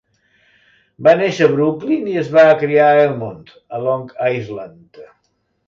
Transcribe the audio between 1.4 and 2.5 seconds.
a Brooklyn i es va